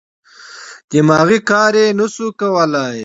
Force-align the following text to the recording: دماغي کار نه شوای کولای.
دماغي 0.91 1.39
کار 1.49 1.73
نه 1.99 2.05
شوای 2.13 2.29
کولای. 2.41 2.97